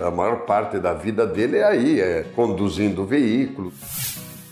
[0.00, 3.72] A maior parte da vida dele é aí, é conduzindo o veículo.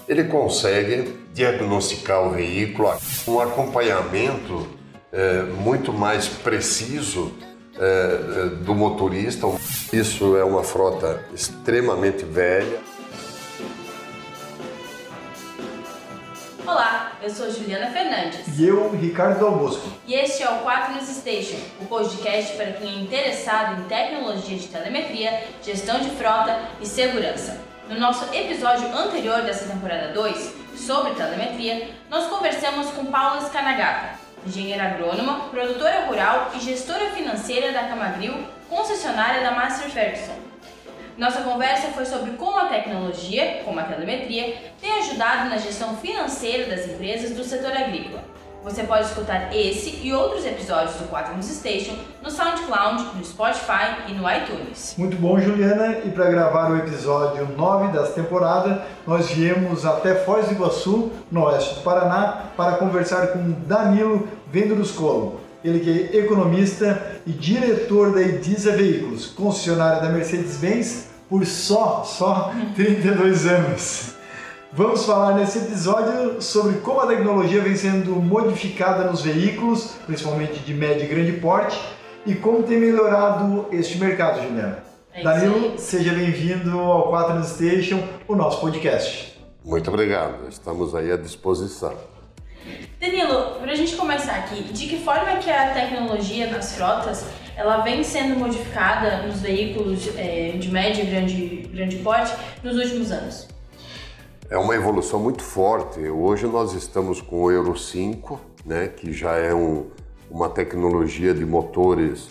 [0.09, 2.93] Ele consegue diagnosticar o veículo,
[3.27, 4.67] um acompanhamento
[5.13, 7.33] é, muito mais preciso
[7.79, 9.47] é, do motorista.
[9.93, 12.79] Isso é uma frota extremamente velha.
[17.25, 18.59] Eu sou Juliana Fernandes.
[18.59, 19.91] E eu, Ricardo Augusto.
[20.07, 24.59] E este é o 4 News Station, o podcast para quem é interessado em tecnologia
[24.59, 27.59] de telemetria, gestão de frota e segurança.
[27.89, 34.85] No nosso episódio anterior dessa temporada 2, sobre telemetria, nós conversamos com Paula Scanagata, engenheira
[34.85, 38.35] agrônoma, produtora rural e gestora financeira da Camagril,
[38.69, 40.44] concessionária da Master Ferguson.
[41.17, 46.75] Nossa conversa foi sobre como a tecnologia, como a telemetria, tem ajudado na gestão financeira
[46.75, 48.25] das empresas do setor agrícola.
[48.65, 54.09] Você pode escutar esse e outros episódios do 4 News Station no SoundCloud, no Spotify
[54.09, 54.95] e no iTunes.
[54.99, 55.99] Muito bom, Juliana.
[56.05, 61.45] E para gravar o episódio 9 dessa temporada, nós viemos até Foz do Iguaçu, no
[61.45, 65.41] oeste do Paraná, para conversar com Danilo Vendruscolo.
[65.63, 72.53] Ele que é economista e diretor da Edisa Veículos, concessionária da Mercedes-Benz, por só, só
[72.77, 74.15] 32 anos.
[74.73, 80.75] Vamos falar nesse episódio sobre como a tecnologia vem sendo modificada nos veículos, principalmente de
[80.75, 81.81] médio e grande porte,
[82.27, 84.79] e como tem melhorado este mercado, Juliana.
[85.13, 89.41] É Danilo, seja bem-vindo ao 4 News Station, o nosso podcast.
[89.65, 92.14] Muito obrigado, estamos aí à disposição.
[93.01, 97.25] Danilo, para a gente começar aqui, de que forma que a tecnologia nas frotas
[97.57, 103.13] ela vem sendo modificada nos veículos é, de médio e grande, grande porte nos últimos
[103.13, 103.49] anos?
[104.51, 106.01] É uma evolução muito forte.
[106.01, 109.87] Hoje nós estamos com o Euro 5, né, que já é um,
[110.31, 112.29] uma tecnologia de motores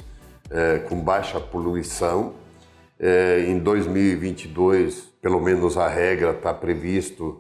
[0.49, 2.33] é, com baixa poluição.
[2.99, 7.39] É, em 2022, pelo menos a regra está previsto,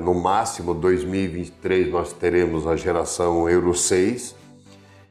[0.00, 4.34] no máximo 2023 nós teremos a geração Euro 6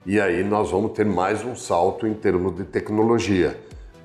[0.05, 3.55] e aí nós vamos ter mais um salto em termos de tecnologia.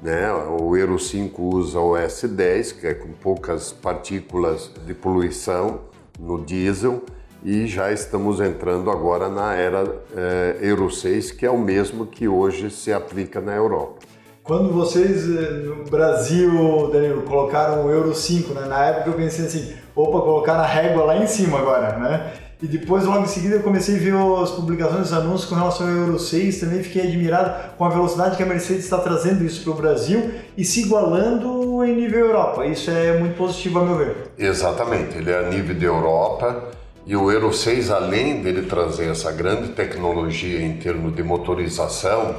[0.03, 0.31] Né?
[0.61, 5.81] O Euro 5 usa o S10, que é com poucas partículas de poluição
[6.19, 7.03] no diesel,
[7.43, 12.29] e já estamos entrando agora na era é, Euro 6, que é o mesmo que
[12.29, 14.01] hoje se aplica na Europa.
[14.47, 18.67] Quando vocês eh, no Brasil, Danilo, colocaram o Euro 5, né?
[18.67, 22.33] na época eu pensei assim, opa, colocar na régua lá em cima agora, né?
[22.63, 25.89] E depois, logo em seguida, eu comecei a ver as publicações, os anúncios com relação
[25.89, 26.61] ao Euro 6.
[26.61, 30.31] Também fiquei admirado com a velocidade que a Mercedes está trazendo isso para o Brasil
[30.57, 32.65] e se igualando em nível Europa.
[32.65, 34.31] Isso é muito positivo, a meu ver.
[34.39, 35.19] Exatamente.
[35.19, 36.71] Ele é a nível de Europa.
[37.05, 42.37] E o Euro 6, além dele trazer essa grande tecnologia em termos de motorização,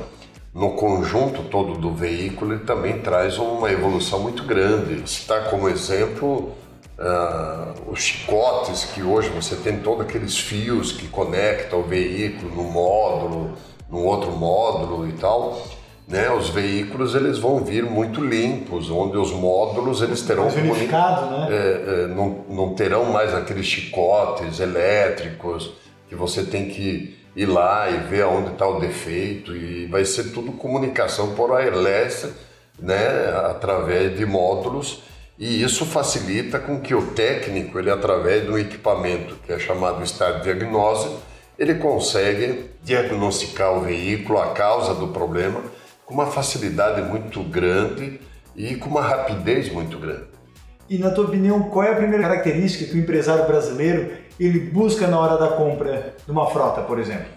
[0.54, 5.04] no conjunto todo do veículo, ele também traz uma evolução muito grande.
[5.04, 6.56] Está como exemplo
[7.00, 12.64] Uh, os chicotes que hoje você tem todos aqueles fios que conectam o veículo no
[12.64, 13.54] módulo,
[13.88, 15.62] no outro módulo e tal,
[16.08, 16.32] né?
[16.32, 21.48] Os veículos eles vão vir muito limpos, onde os módulos eles terão mais unificado, né?
[21.52, 25.72] É, é, não, não terão mais aqueles chicotes elétricos
[26.10, 30.32] que você tem que ir lá e ver aonde está o defeito e vai ser
[30.32, 32.34] tudo comunicação por wireless,
[32.80, 33.30] né?
[33.46, 35.04] Através de módulos
[35.40, 40.42] e isso facilita com que o técnico, ele através do equipamento que é chamado Star
[40.42, 41.16] Diagnose,
[41.60, 45.62] ele consegue diagnosticar o veículo, a causa do problema,
[46.06, 48.20] com uma facilidade muito grande
[48.56, 50.26] e com uma rapidez muito grande.
[50.90, 55.08] E na tua opinião, qual é a primeira característica que o empresário brasileiro ele busca
[55.08, 57.28] na hora da compra de uma frota, por exemplo?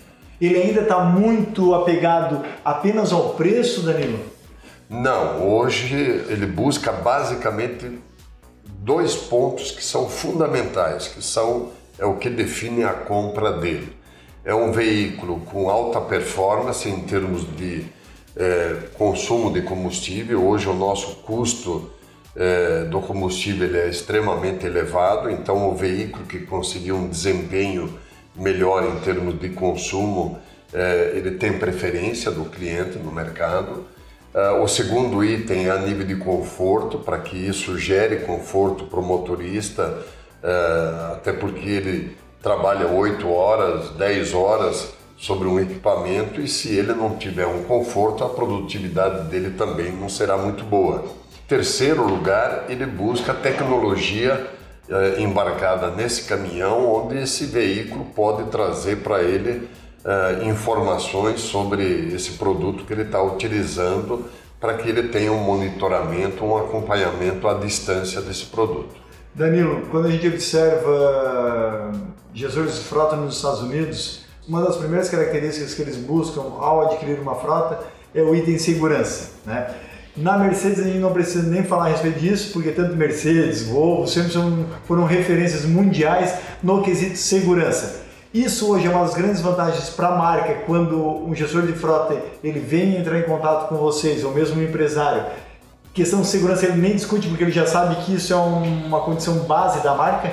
[0.41, 4.19] Ele ainda está muito apegado apenas ao preço, Danilo?
[4.89, 8.01] Não, hoje ele busca basicamente
[8.65, 13.95] dois pontos que são fundamentais, que são é o que define a compra dele.
[14.43, 17.85] É um veículo com alta performance em termos de
[18.35, 20.43] é, consumo de combustível.
[20.43, 21.91] Hoje o nosso custo
[22.37, 27.99] é, do combustível é extremamente elevado, então o veículo que conseguir um desempenho
[28.37, 30.39] melhor em termos de consumo,
[30.73, 33.85] é, ele tem preferência do cliente no mercado.
[34.33, 39.01] Uh, o segundo item é a nível de conforto, para que isso gere conforto para
[39.01, 40.05] o motorista,
[40.41, 46.95] uh, até porque ele trabalha 8 horas, 10 horas sobre um equipamento e se ele
[46.95, 51.05] não tiver um conforto, a produtividade dele também não será muito boa.
[51.51, 54.47] Terceiro lugar, ele busca tecnologia
[54.89, 59.69] uh, embarcada nesse caminhão, onde esse veículo pode trazer para ele
[60.05, 64.27] uh, informações sobre esse produto que ele está utilizando
[64.61, 68.95] para que ele tenha um monitoramento, um acompanhamento à distância desse produto.
[69.35, 71.91] Danilo, quando a gente observa
[72.33, 77.19] gestores de frota nos Estados Unidos, uma das primeiras características que eles buscam ao adquirir
[77.19, 77.81] uma frota
[78.15, 79.33] é o item segurança.
[79.45, 79.90] Né?
[80.17, 84.09] Na Mercedes a gente não precisa nem falar a respeito disso, porque tanto Mercedes, Volvo
[84.09, 88.03] sempre são, foram referências mundiais no quesito segurança.
[88.35, 92.21] Isso hoje é uma das grandes vantagens para a marca quando um gestor de frota
[92.43, 95.25] ele vem entrar em contato com vocês, ou mesmo um empresário.
[95.93, 99.35] Questão de segurança ele nem discute porque ele já sabe que isso é uma condição
[99.41, 100.31] base da marca.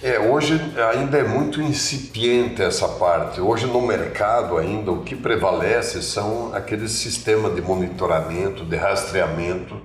[0.00, 0.54] É, hoje
[0.94, 3.40] ainda é muito incipiente essa parte.
[3.40, 9.76] Hoje no mercado ainda o que prevalece são aqueles sistemas de monitoramento, de rastreamento,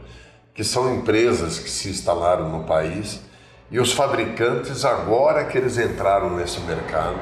[0.54, 3.22] que são empresas que se instalaram no país
[3.72, 7.18] e os fabricantes, agora que eles entraram nesse mercado,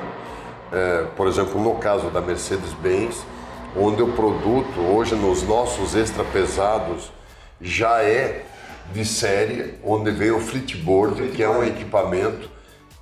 [0.74, 3.24] é, por exemplo, no caso da Mercedes-Benz,
[3.74, 7.10] onde o produto, hoje nos nossos extra pesados,
[7.62, 8.44] já é
[8.92, 12.51] de série, onde vem o Fleetboard, que é um equipamento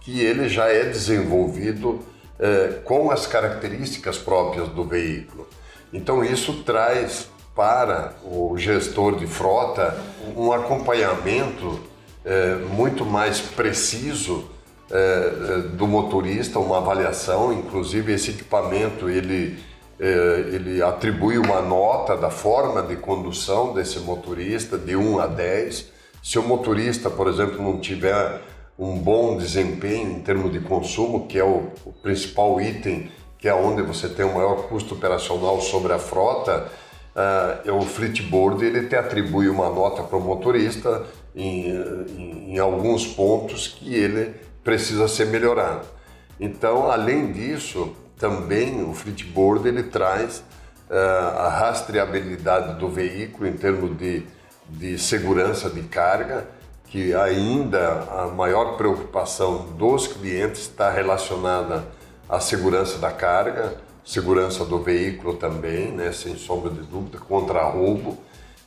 [0.02, 2.00] que ele já é desenvolvido
[2.40, 5.46] é, com as características próprias do veículo.
[5.92, 10.00] Então isso traz para o gestor de frota
[10.38, 11.80] um acompanhamento
[12.24, 14.50] é, muito mais preciso
[14.90, 19.60] é, do motorista, uma avaliação, inclusive esse equipamento ele,
[20.00, 25.88] ele atribui uma nota da forma de condução desse motorista de 1 a 10.
[26.24, 28.42] Se o motorista, por exemplo, não tiver
[28.80, 33.54] um bom desempenho em termos de consumo, que é o, o principal item, que é
[33.54, 36.70] onde você tem o maior custo operacional sobre a frota,
[37.68, 41.06] uh, o Fleetboard ele te atribui uma nota para o motorista
[41.36, 41.72] em,
[42.18, 44.34] em, em alguns pontos que ele
[44.64, 45.86] precisa ser melhorado.
[46.40, 50.38] Então, além disso, também o Fleetboard ele traz
[50.90, 54.24] uh, a rastreabilidade do veículo em termos de,
[54.70, 56.48] de segurança de carga,
[56.90, 61.86] que ainda a maior preocupação dos clientes está relacionada
[62.28, 68.18] à segurança da carga, segurança do veículo também, né, sem sombra de dúvida, contra roubo,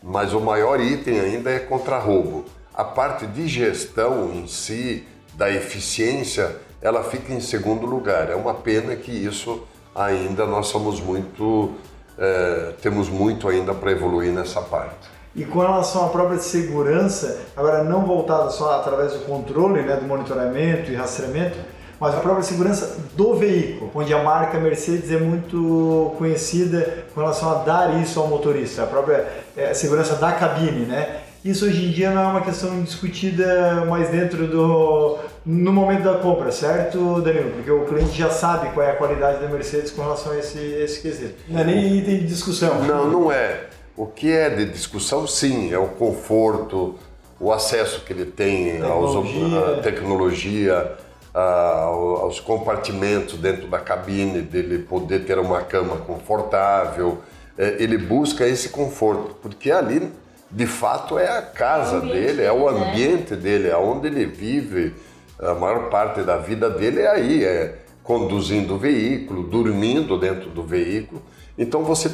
[0.01, 2.45] mas o maior item ainda é contra roubo.
[2.73, 5.05] A parte de gestão em si,
[5.35, 8.31] da eficiência, ela fica em segundo lugar.
[8.31, 11.73] É uma pena que isso ainda nós somos muito,
[12.17, 15.12] é, temos muito ainda para evoluir nessa parte.
[15.35, 20.07] E com relação à própria segurança, agora não voltada só através do controle, né, do
[20.07, 21.59] monitoramento e rastreamento,
[21.99, 27.51] mas a própria segurança do veículo, onde a marca Mercedes é muito conhecida com relação
[27.51, 29.27] a dar isso ao motorista, a própria
[29.57, 31.21] é, segurança da cabine, né?
[31.45, 36.15] Isso hoje em dia não é uma questão discutida mais dentro do no momento da
[36.15, 37.51] compra, certo, Danilo?
[37.51, 40.59] Porque o cliente já sabe qual é a qualidade da Mercedes com relação a esse,
[40.59, 41.35] esse quesito.
[41.49, 42.83] Não é nem item de discussão.
[42.85, 43.65] Não, não é.
[44.03, 46.97] O que é de discussão, sim, é o conforto,
[47.39, 49.57] o acesso que ele tem tecnologia.
[49.57, 50.97] Aos, à tecnologia,
[51.33, 57.19] aos compartimentos dentro da cabine, dele poder ter uma cama confortável.
[57.57, 60.11] É, ele busca esse conforto, porque ali,
[60.51, 62.91] de fato, é a casa dele, é o né?
[62.91, 64.97] ambiente dele, é onde ele vive.
[65.39, 70.65] A maior parte da vida dele é aí, é conduzindo o veículo, dormindo dentro do
[70.65, 71.23] veículo.
[71.57, 72.11] Então você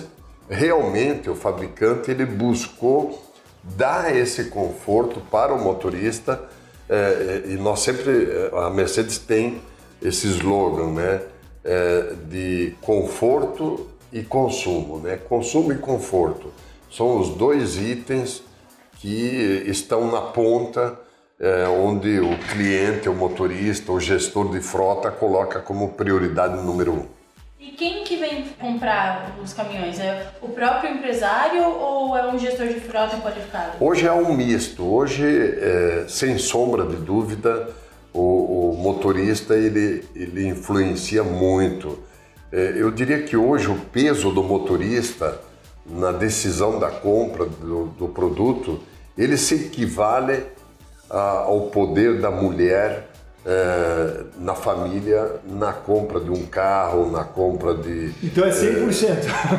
[0.48, 3.22] realmente o fabricante ele buscou
[3.62, 6.48] dar esse conforto para o motorista
[6.88, 9.60] é, e nós sempre, é, a Mercedes tem
[10.00, 11.22] esse slogan, né?
[11.64, 15.18] É, de conforto e consumo, né?
[15.28, 16.50] Consumo e conforto
[16.90, 18.42] são os dois itens
[18.94, 20.98] que estão na ponta
[21.38, 27.17] é, onde o cliente, o motorista, o gestor de frota coloca como prioridade número um.
[27.60, 29.98] E quem que vem comprar os caminhões?
[29.98, 33.84] É o próprio empresário ou é um gestor de frota qualificado?
[33.84, 34.84] Hoje é um misto.
[34.84, 37.68] Hoje, é, sem sombra de dúvida,
[38.14, 41.98] o, o, motorista ele, ele influencia muito.
[42.52, 45.40] É, eu diria que hoje o peso do motorista
[45.84, 48.80] na decisão da compra do, do produto,
[49.16, 50.44] ele se equivale
[51.10, 53.07] a, ao poder da mulher
[53.50, 58.12] é, na família na compra de um carro, na compra de.
[58.22, 59.08] Então é 100%.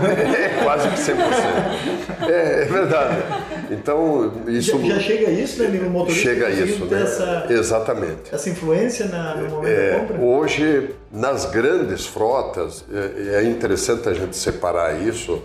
[0.06, 2.30] É, é quase que 100%.
[2.30, 3.24] É, é verdade.
[3.72, 4.80] Então, isso.
[4.82, 6.22] Já, já chega isso, né, no motorista?
[6.22, 7.02] Chega isso, né?
[7.02, 8.32] Essa, Exatamente.
[8.32, 10.20] Essa influência na, no momento é, da compra?
[10.20, 15.42] Hoje, nas grandes frotas, é, é interessante a gente separar isso.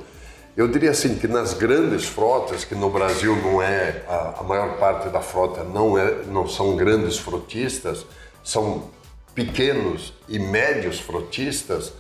[0.55, 4.77] Eu diria assim que nas grandes frotas, que no Brasil não é a, a maior
[4.77, 8.05] parte da frota não é, não são grandes frotistas,
[8.45, 8.91] são
[9.35, 11.93] pequenos e médios frotistas,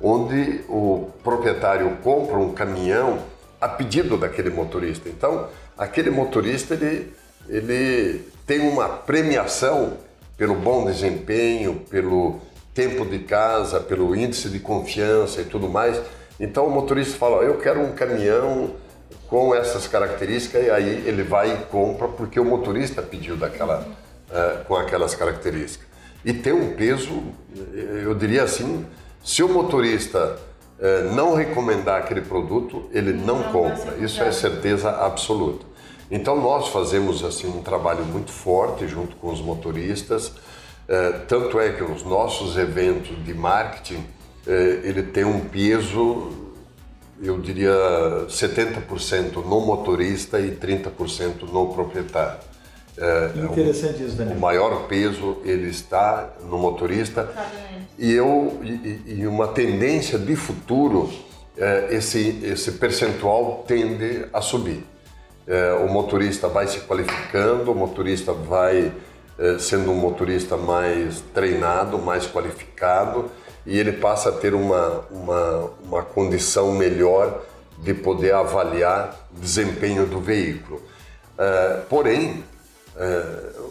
[0.00, 3.22] onde o proprietário compra um caminhão
[3.60, 5.08] a pedido daquele motorista.
[5.08, 7.14] Então, aquele motorista ele,
[7.48, 9.96] ele tem uma premiação
[10.36, 12.40] pelo bom desempenho, pelo
[12.74, 16.00] tempo de casa, pelo índice de confiança e tudo mais.
[16.40, 18.74] Então o motorista fala: Eu quero um caminhão
[19.28, 23.86] com essas características, e aí ele vai e compra porque o motorista pediu daquela,
[24.28, 25.91] uh, com aquelas características.
[26.24, 27.22] E tem um peso,
[28.04, 28.86] eu diria assim:
[29.24, 30.38] se o motorista
[30.78, 33.96] uh, não recomendar aquele produto, ele não, não compra.
[33.98, 35.66] Isso é certeza absoluta.
[36.10, 40.32] Então nós fazemos assim um trabalho muito forte junto com os motoristas,
[40.86, 44.04] eh, tanto é que os nossos eventos de marketing
[44.46, 46.30] eh, ele tem um peso,
[47.22, 47.72] eu diria
[48.28, 52.40] 70% no motorista e 30% no proprietário.
[52.98, 54.36] É, Interessante isso, Daniel.
[54.36, 57.28] O maior peso ele está no motorista
[57.98, 61.10] e eu e, e, uma tendência de futuro
[61.56, 64.84] é, esse esse percentual tende a subir
[65.46, 68.92] é, o motorista vai se qualificando, o motorista vai
[69.38, 73.30] é, sendo um motorista mais treinado, mais qualificado
[73.66, 77.42] e ele passa a ter uma, uma, uma condição melhor
[77.78, 80.80] de poder avaliar o desempenho do veículo.
[81.36, 82.51] É, porém, é,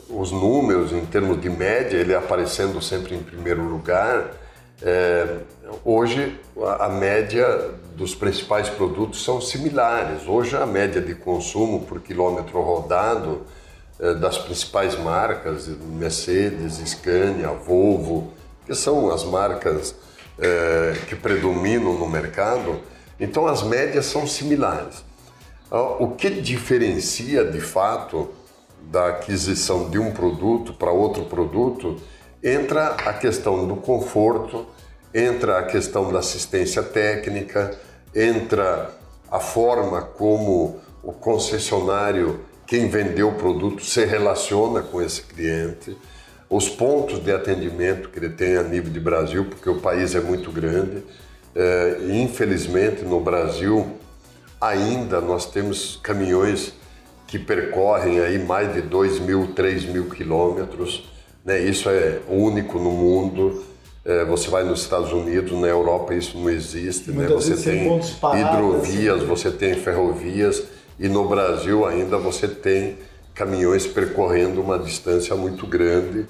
[0.09, 4.31] os números em termos de média, ele aparecendo sempre em primeiro lugar,
[4.83, 5.37] é,
[5.85, 6.39] hoje
[6.79, 10.27] a, média dos principais produtos são similares.
[10.27, 13.43] Hoje a média de consumo por quilômetro rodado
[13.99, 18.33] é, das principais marcas, Mercedes, Scania, Volvo,
[18.65, 19.95] que são as marcas
[21.07, 22.79] que predominam no mercado,
[23.19, 25.03] então as médias são similares.
[25.99, 28.27] O que diferencia de fato
[28.89, 32.01] da aquisição de um produto para outro produto
[32.43, 34.65] entra a questão do conforto,
[35.13, 37.77] entra a questão da assistência técnica,
[38.15, 38.89] entra
[39.29, 45.95] a forma como o concessionário, quem vendeu o produto, se relaciona com esse cliente,
[46.49, 50.19] os pontos de atendimento que ele tem a nível de Brasil, porque o país é
[50.19, 51.03] muito grande.
[51.53, 53.97] É, infelizmente no Brasil
[54.61, 56.73] ainda nós temos caminhões
[57.31, 61.09] que percorrem aí mais de 2 mil, 3 mil quilômetros.
[61.45, 61.61] Né?
[61.61, 63.63] Isso é único no mundo.
[64.03, 67.27] É, você vai nos Estados Unidos, na Europa isso não existe, né?
[67.27, 69.25] Você tem hidrovias, assim.
[69.25, 70.63] você tem ferrovias
[70.99, 72.97] e no Brasil ainda você tem
[73.33, 76.25] caminhões percorrendo uma distância muito grande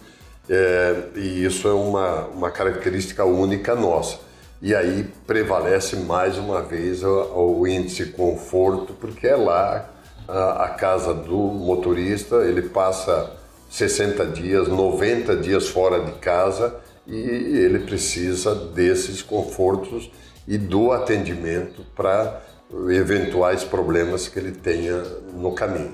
[0.50, 4.20] é, e isso é uma, uma característica única nossa.
[4.62, 9.89] E aí prevalece mais uma vez o, o índice conforto, porque é lá
[10.27, 13.31] a, a casa do motorista, ele passa
[13.69, 16.75] 60 dias, 90 dias fora de casa
[17.07, 20.11] e ele precisa desses confortos
[20.47, 22.41] e do atendimento para
[22.89, 25.93] eventuais problemas que ele tenha no caminho.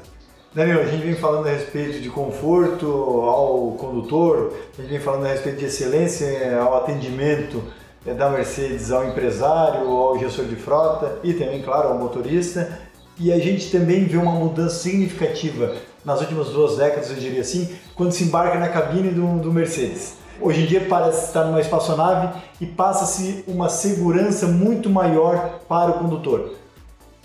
[0.54, 5.26] Daniel, a gente vem falando a respeito de conforto ao condutor, a gente vem falando
[5.26, 7.64] a respeito de excelência ao atendimento
[8.06, 12.80] eh, da Mercedes ao empresário, ao gestor de frota e também, claro, ao motorista.
[13.20, 17.68] E a gente também vê uma mudança significativa nas últimas duas décadas, eu diria assim,
[17.96, 20.16] quando se embarca na cabine do, do Mercedes.
[20.40, 26.00] Hoje em dia parece estar numa espaçonave e passa-se uma segurança muito maior para o
[26.00, 26.54] condutor.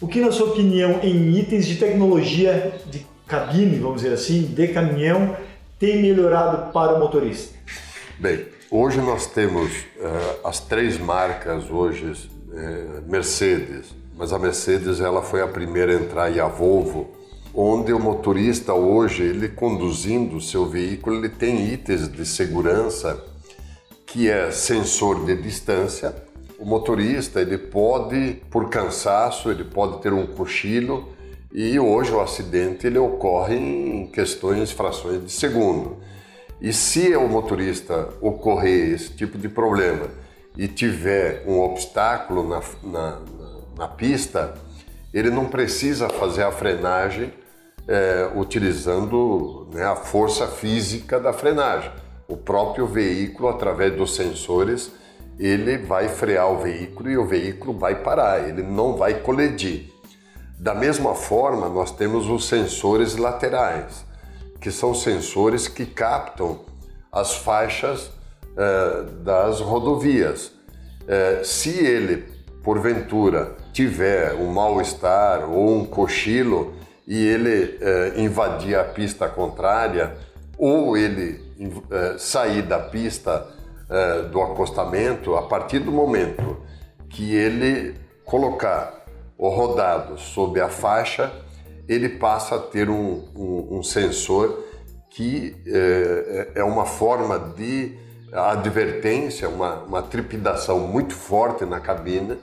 [0.00, 4.68] O que, na sua opinião, em itens de tecnologia de cabine, vamos dizer assim, de
[4.68, 5.36] caminhão,
[5.78, 7.54] tem melhorado para o motorista?
[8.18, 15.20] Bem, hoje nós temos uh, as três marcas hoje, uh, Mercedes, mas a Mercedes ela
[15.20, 17.10] foi a primeira a entrar e a Volvo
[17.52, 23.20] onde o motorista hoje, ele conduzindo o seu veículo, ele tem itens de segurança
[24.06, 26.14] que é sensor de distância.
[26.56, 31.08] O motorista, ele pode, por cansaço, ele pode ter um cochilo
[31.52, 35.96] e hoje o acidente ele ocorre em questões, frações de segundo.
[36.60, 40.08] E se o motorista ocorrer esse tipo de problema
[40.56, 44.54] e tiver um obstáculo na, na, na pista,
[45.12, 47.32] ele não precisa fazer a frenagem
[47.86, 51.90] é, utilizando né, a força física da frenagem.
[52.28, 54.92] O próprio veículo, através dos sensores,
[55.38, 59.92] ele vai frear o veículo e o veículo vai parar, ele não vai colidir.
[60.58, 64.04] Da mesma forma, nós temos os sensores laterais,
[64.60, 66.60] que são sensores que captam
[67.10, 68.10] as faixas
[68.56, 70.52] é, das rodovias.
[71.08, 72.24] É, se ele,
[72.62, 76.74] porventura, tiver um mal-estar ou um cochilo,
[77.06, 80.16] e ele eh, invadir a pista contrária
[80.56, 81.40] ou ele
[81.90, 83.46] eh, sair da pista
[83.90, 86.62] eh, do acostamento a partir do momento
[87.10, 89.02] que ele colocar
[89.38, 91.32] rodado sob a faixa,
[91.88, 94.62] ele passa a ter um, um, um sensor
[95.10, 97.98] que é, é, uma forma de
[98.32, 102.38] advertência, uma, uma trepidação muito forte na cabine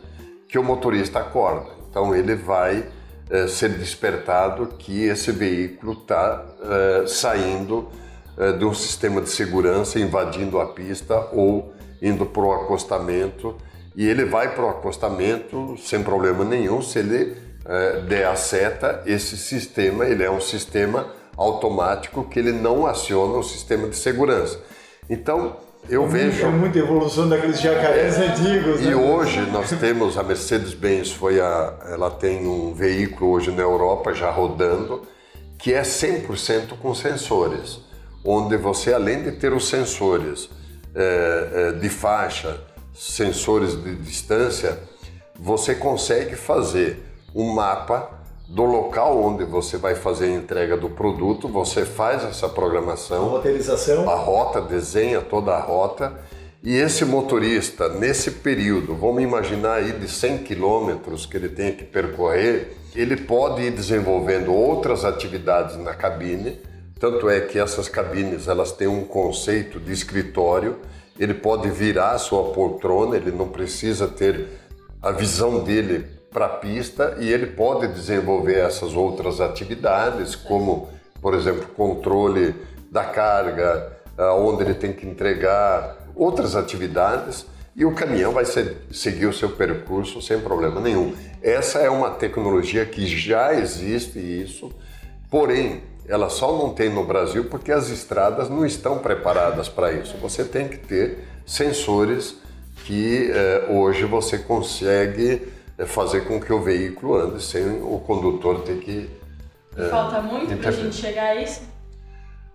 [0.50, 1.70] que o motorista acorda.
[1.90, 2.86] Então ele vai
[3.30, 7.88] é, ser despertado que esse veículo está é, saindo
[8.36, 13.56] é, de um sistema de segurança, invadindo a pista ou indo para o acostamento.
[13.96, 17.50] E ele vai para o acostamento sem problema nenhum se ele
[18.08, 19.04] der a seta.
[19.06, 24.60] Esse sistema ele é um sistema automático que ele não aciona o sistema de segurança.
[25.10, 26.46] Então eu é vejo.
[26.46, 28.82] É muita evolução daqueles jacarés é, antigos.
[28.82, 28.96] E né?
[28.96, 34.30] hoje nós temos a Mercedes-Benz, foi a, ela tem um veículo hoje na Europa já
[34.30, 35.08] rodando
[35.60, 37.82] que é 100% com sensores,
[38.24, 40.50] onde você além de ter os sensores
[40.96, 42.62] é, é, de faixa,
[42.94, 44.80] sensores de distância,
[45.38, 47.04] você consegue fazer
[47.36, 48.19] um mapa
[48.50, 53.30] do local onde você vai fazer a entrega do produto, você faz essa programação, a
[53.30, 56.20] roteirização, a rota, desenha toda a rota.
[56.64, 61.84] E esse motorista, nesse período, vamos imaginar aí de 100 quilômetros que ele tem que
[61.84, 66.60] percorrer, ele pode ir desenvolvendo outras atividades na cabine,
[67.00, 70.80] tanto é que essas cabines elas têm um conceito de escritório,
[71.20, 74.48] ele pode virar a sua poltrona, ele não precisa ter
[75.02, 80.90] a visão dele para a pista e ele pode desenvolver essas outras atividades, como,
[81.22, 82.56] por exemplo, controle
[82.92, 83.94] da carga,
[84.38, 87.46] onde ele tem que entregar, outras atividades,
[87.76, 91.16] e o caminhão vai ser, seguir o seu percurso sem problema nenhum.
[91.42, 94.72] Essa é uma tecnologia que já existe isso,
[95.32, 100.18] porém, ela só não tem no Brasil porque as estradas não estão preparadas para isso.
[100.18, 102.36] Você tem que ter sensores
[102.84, 105.48] que eh, hoje você consegue
[105.80, 109.10] é fazer com que o veículo ande sem o condutor ter que.
[109.78, 111.62] É, Falta muito para a gente chegar a isso?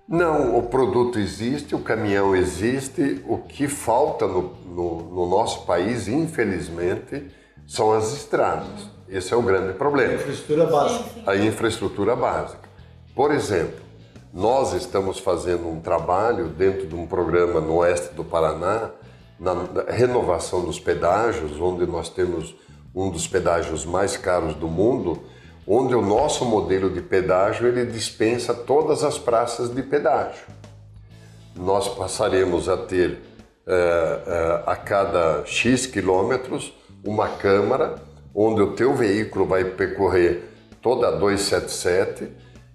[0.07, 3.23] Não, o produto existe, o caminhão existe.
[3.27, 7.27] O que falta no, no, no nosso país, infelizmente,
[7.67, 8.91] são as estradas.
[9.09, 10.13] Esse é o grande problema.
[10.13, 11.05] A infraestrutura básica.
[11.05, 11.23] Sim, sim.
[11.27, 12.69] A infraestrutura básica.
[13.15, 13.81] Por exemplo,
[14.35, 18.91] nós estamos fazendo um trabalho dentro de um programa no oeste do Paraná,
[19.41, 19.55] na
[19.89, 22.55] renovação dos pedágios, onde nós temos
[22.95, 25.23] um dos pedágios mais caros do mundo,
[25.67, 30.47] onde o nosso modelo de pedágio ele dispensa todas as praças de pedágio.
[31.57, 33.19] Nós passaremos a ter
[33.67, 33.73] é,
[34.27, 37.95] é, a cada X quilômetros uma câmara
[38.35, 40.43] onde o teu veículo vai percorrer
[40.83, 42.31] toda a 277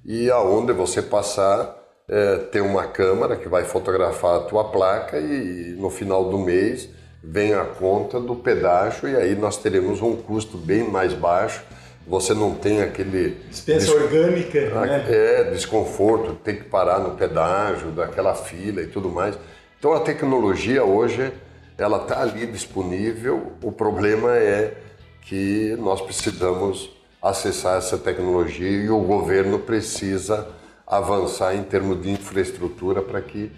[0.06, 1.78] e aonde você passar
[2.08, 6.90] é, tem uma câmera que vai fotografar a tua placa e no final do mês
[7.24, 11.62] vem a conta do pedágio e aí nós teremos um custo bem mais baixo.
[12.08, 13.38] Você não tem aquele.
[13.50, 15.06] Dispensa orgânica, né?
[15.08, 19.38] É, desconforto, tem que parar no pedágio, daquela fila e tudo mais.
[19.78, 21.32] Então a tecnologia hoje,
[21.78, 23.54] ela está ali disponível.
[23.62, 24.74] O problema é
[25.22, 26.90] que nós precisamos
[27.22, 30.48] acessar essa tecnologia e o governo precisa
[30.88, 33.52] avançar em termos de infraestrutura para que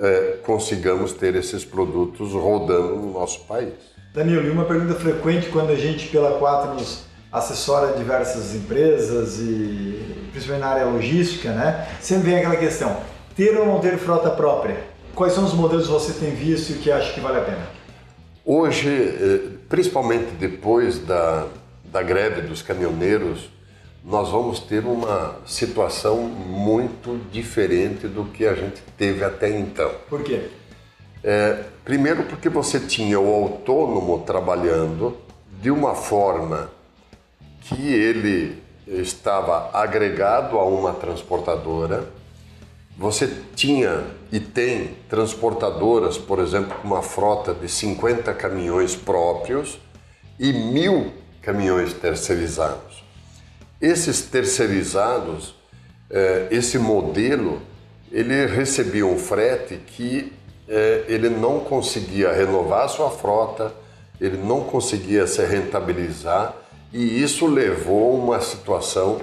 [0.00, 3.72] é, consigamos ter esses produtos rodando no nosso país.
[4.12, 10.28] Danilo, e uma pergunta frequente quando a gente pela Quatro nos assessora diversas empresas e
[10.32, 11.86] principalmente na área logística, né?
[12.00, 12.96] Sempre vem aquela questão:
[13.36, 14.76] ter ou não ter frota própria?
[15.14, 17.66] Quais são os modelos que você tem visto e que acha que vale a pena?
[18.44, 21.46] Hoje, eh, principalmente depois da,
[21.84, 23.50] da greve dos caminhoneiros,
[24.06, 29.90] nós vamos ter uma situação muito diferente do que a gente teve até então.
[30.08, 30.48] Por quê?
[31.24, 35.16] É, primeiro, porque você tinha o autônomo trabalhando
[35.60, 36.70] de uma forma
[37.62, 42.08] que ele estava agregado a uma transportadora.
[42.96, 49.80] Você tinha e tem transportadoras, por exemplo, com uma frota de 50 caminhões próprios
[50.38, 52.85] e mil caminhões terceirizados.
[53.86, 55.54] Esses terceirizados,
[56.10, 57.62] é, esse modelo,
[58.10, 60.32] ele recebia um frete que
[60.68, 63.72] é, ele não conseguia renovar sua frota,
[64.20, 66.56] ele não conseguia se rentabilizar
[66.92, 69.20] e isso levou a uma situação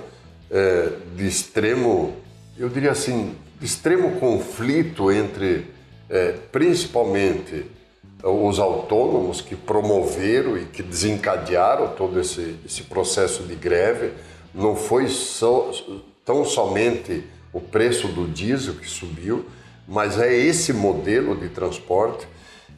[0.50, 2.16] é, de extremo,
[2.58, 5.74] eu diria assim, extremo conflito entre
[6.52, 7.66] principalmente
[8.24, 14.12] os autônomos que promoveram e que desencadearam todo esse, esse processo de greve,
[14.54, 15.08] não foi
[16.26, 19.46] tão somente o preço do diesel que subiu,
[19.88, 22.28] mas é esse modelo de transporte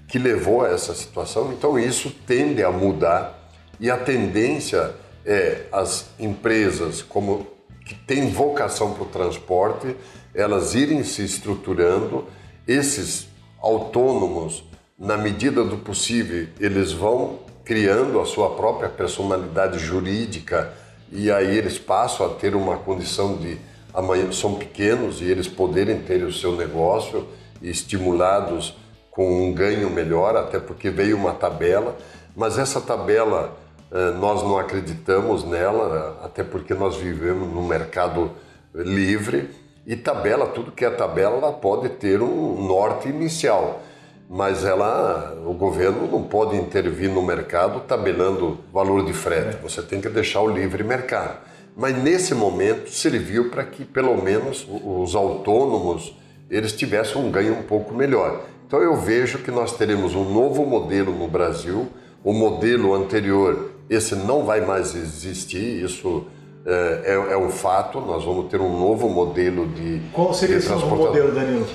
[0.07, 1.51] que levou a essa situação.
[1.51, 7.47] Então isso tende a mudar e a tendência é as empresas como
[7.85, 9.95] que têm vocação para o transporte,
[10.33, 12.25] elas irem se estruturando,
[12.67, 13.27] esses
[13.61, 14.63] autônomos,
[14.97, 20.73] na medida do possível, eles vão criando a sua própria personalidade jurídica
[21.11, 23.57] e aí eles passam a ter uma condição de
[23.93, 27.27] amanhã são pequenos e eles poderem ter o seu negócio
[27.61, 28.75] estimulados
[29.09, 31.95] com um ganho melhor, até porque veio uma tabela,
[32.35, 33.55] mas essa tabela
[33.89, 38.31] eh, nós não acreditamos nela, até porque nós vivemos num mercado
[38.73, 39.49] livre.
[39.87, 43.81] E tabela, tudo que é tabela, ela pode ter um norte inicial,
[44.29, 50.01] mas ela, o governo não pode intervir no mercado tabelando valor de frete, você tem
[50.01, 51.37] que deixar o livre mercado.
[51.77, 56.15] Mas nesse momento serviu para que pelo menos os autônomos
[56.49, 58.43] eles tivessem um ganho um pouco melhor.
[58.65, 61.87] Então eu vejo que nós teremos um novo modelo no Brasil,
[62.23, 66.25] o modelo anterior, esse não vai mais existir, isso
[66.65, 70.69] é, é, é um fato, nós vamos ter um novo modelo de Qual seria esse
[70.69, 71.67] novo modelo, Danilo?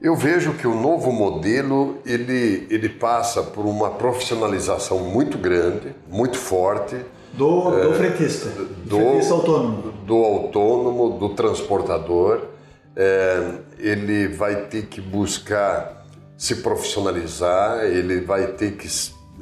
[0.00, 6.38] Eu vejo que o novo modelo ele, ele passa por uma profissionalização muito grande, muito
[6.38, 6.96] forte,
[7.32, 8.48] do, do fretista,
[8.84, 9.92] do fretista autônomo.
[10.06, 12.42] Do autônomo, do transportador.
[12.96, 16.04] É, ele vai ter que buscar
[16.36, 18.88] se profissionalizar, ele vai ter que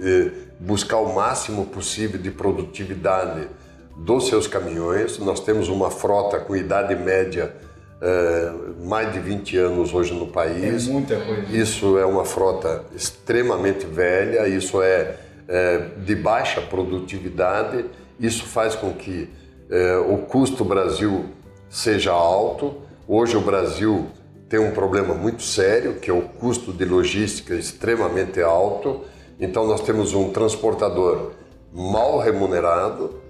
[0.01, 3.49] é, buscar o máximo possível de produtividade
[3.97, 5.19] dos seus caminhões.
[5.19, 7.55] Nós temos uma frota com idade média
[8.01, 8.53] é,
[8.85, 10.89] mais de 20 anos hoje no país.
[10.89, 11.57] É muita coisa.
[11.57, 15.17] Isso é uma frota extremamente velha, isso é
[15.49, 17.85] é, de baixa produtividade,
[18.19, 19.29] isso faz com que
[19.71, 21.27] é, o custo Brasil
[21.69, 22.77] seja alto.
[23.07, 24.07] Hoje o Brasil
[24.49, 29.03] tem um problema muito sério, que é o custo de logística extremamente alto.
[29.39, 31.33] Então nós temos um transportador
[31.73, 33.21] mal remunerado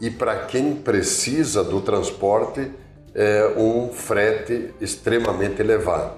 [0.00, 2.70] e para quem precisa do transporte
[3.14, 6.14] é um frete extremamente elevado.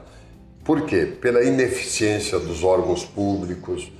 [0.64, 1.06] Por quê?
[1.20, 3.90] Pela ineficiência dos órgãos públicos,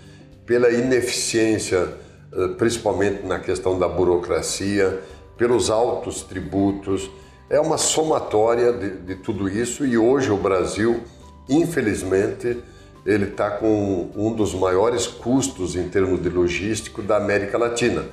[0.47, 1.89] pela ineficiência,
[2.33, 5.01] eh, principalmente na questão da burocracia,
[5.37, 7.11] pelos altos tributos.
[7.51, 11.03] É uma somatória de, de tudo isso e hoje o Brasil,
[11.49, 12.63] infelizmente,
[13.05, 18.05] ele está com um dos maiores custos em termos de logístico da América Latina.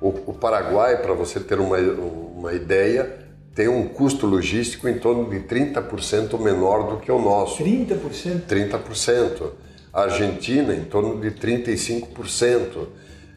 [0.00, 3.25] O, o Paraguai, para você ter uma, uma ideia,
[3.56, 7.64] tem um custo logístico em torno de 30% menor do que o nosso.
[7.64, 8.42] 30%?
[8.46, 9.50] 30%
[9.94, 12.86] a Argentina em torno de 35%.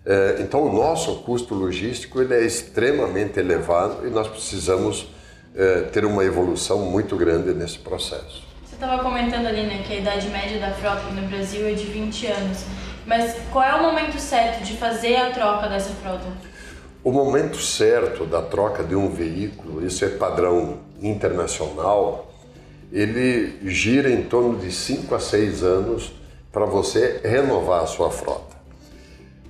[0.05, 5.07] É, então, o nosso custo logístico ele é extremamente elevado e nós precisamos
[5.55, 8.43] é, ter uma evolução muito grande nesse processo.
[8.65, 11.71] Você estava comentando ali né, que a idade média da frota aqui no Brasil é
[11.71, 12.65] de 20 anos,
[13.05, 16.25] mas qual é o momento certo de fazer a troca dessa frota?
[17.03, 22.29] O momento certo da troca de um veículo, isso é padrão internacional,
[22.91, 26.13] ele gira em torno de 5 a 6 anos
[26.51, 28.57] para você renovar a sua frota.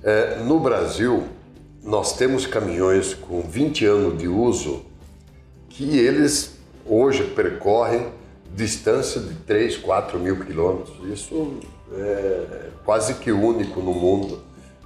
[0.04, 1.24] É, no Brasil,
[1.82, 4.84] nós temos caminhões com 20 anos de uso
[5.68, 8.08] que eles hoje percorrem
[8.54, 10.96] distância de 3, 4 mil quilômetros.
[11.12, 11.58] Isso
[11.92, 14.40] é quase que único no mundo.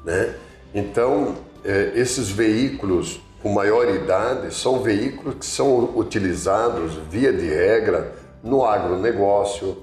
[0.05, 0.35] Né?
[0.75, 8.13] Então, é, esses veículos com maior idade são veículos que são utilizados, via de regra,
[8.43, 9.77] no agronegócio,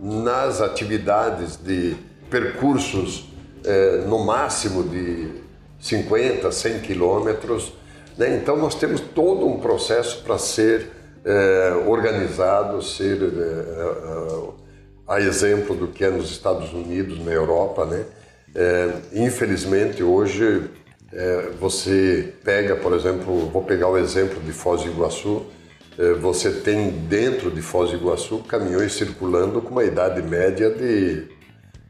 [0.00, 1.96] nas atividades de
[2.30, 3.28] percursos
[3.64, 5.28] eh, no máximo de
[5.80, 7.72] 50, 100 quilômetros.
[8.16, 8.36] Né?
[8.36, 10.90] Então, nós temos todo um processo para ser
[11.24, 14.48] eh, organizado, ser eh,
[15.06, 17.84] a exemplo do que é nos Estados Unidos, na Europa.
[17.84, 18.04] Né?
[19.12, 20.68] infelizmente, hoje,
[21.58, 25.46] você pega, por exemplo, vou pegar o exemplo de Foz do Iguaçu,
[25.98, 31.24] é, você tem dentro de Foz do Iguaçu caminhões circulando com uma idade média de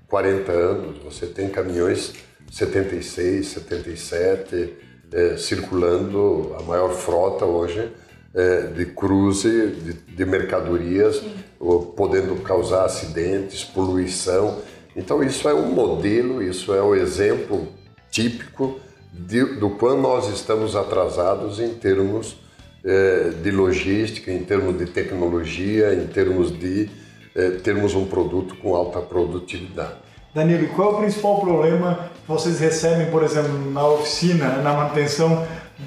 [0.08, 0.98] 40 anos.
[1.04, 2.14] Você tem caminhões
[2.50, 4.74] 76, 77
[5.12, 7.92] é, circulando, a maior frota hoje
[8.34, 11.22] é, de cruze de, de mercadorias,
[11.94, 14.62] podendo causar acidentes, poluição.
[14.96, 17.68] Então isso é um modelo, isso é o um exemplo
[18.10, 18.80] típico
[19.18, 22.36] de, do quanto nós estamos atrasados em termos
[22.84, 26.88] é, de logística, em termos de tecnologia, em termos de
[27.34, 29.94] é, termos um produto com alta produtividade.
[30.34, 35.46] Danilo, qual é o principal problema que vocês recebem, por exemplo, na oficina, na manutenção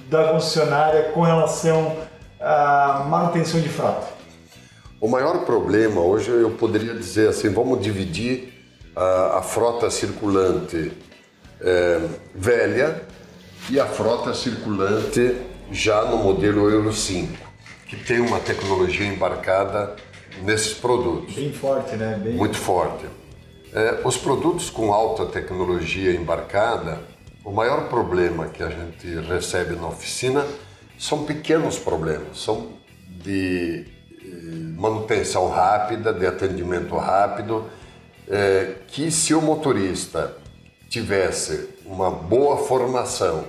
[0.10, 1.96] da concessionária com relação
[2.40, 4.08] à manutenção de frota?
[5.00, 8.54] O maior problema hoje eu poderia dizer assim, vamos dividir
[8.96, 10.92] a, a frota circulante
[11.62, 12.02] é,
[12.36, 13.02] velha
[13.70, 15.38] e a frota circulante
[15.72, 17.38] já no modelo Euro 5,
[17.88, 19.96] que tem uma tecnologia embarcada
[20.44, 21.36] nesses produtos.
[21.36, 22.20] Bem forte, né?
[22.22, 22.34] Bem...
[22.34, 23.06] Muito forte.
[23.74, 27.00] É, os produtos com alta tecnologia embarcada,
[27.44, 30.46] o maior problema que a gente recebe na oficina
[31.00, 32.74] são pequenos problemas, são
[33.08, 33.86] de
[34.22, 34.26] eh,
[34.78, 37.66] manutenção rápida, de atendimento rápido,
[38.28, 40.38] é, que se o motorista
[40.90, 43.46] tivesse uma boa formação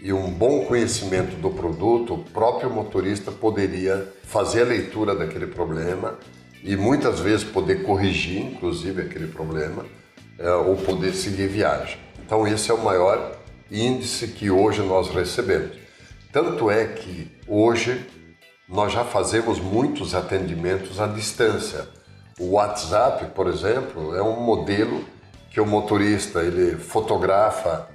[0.00, 6.18] e um bom conhecimento do produto, o próprio motorista poderia fazer a leitura daquele problema
[6.62, 9.84] e muitas vezes poder corrigir, inclusive, aquele problema
[10.38, 11.98] é, ou poder seguir viagem.
[12.24, 13.38] Então, esse é o maior
[13.70, 15.76] índice que hoje nós recebemos.
[16.32, 18.06] Tanto é que hoje
[18.68, 21.88] nós já fazemos muitos atendimentos à distância.
[22.38, 25.04] O WhatsApp, por exemplo, é um modelo
[25.58, 27.88] que o motorista ele fotografa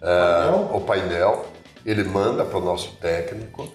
[0.00, 0.70] painel.
[0.74, 1.46] o painel,
[1.84, 3.72] ele manda para o nosso técnico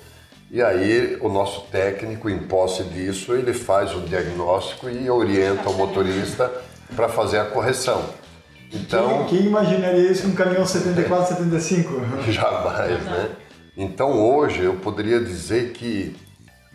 [0.52, 5.74] e aí o nosso técnico, em posse disso, ele faz o diagnóstico e orienta o
[5.76, 6.52] motorista
[6.94, 8.04] para fazer a correção.
[8.70, 12.02] Então, quem, quem imaginaria isso com um caminhão 74, 75?
[12.30, 13.30] Jamais, né?
[13.78, 16.18] Então hoje eu poderia dizer que